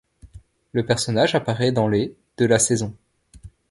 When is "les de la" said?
1.87-2.57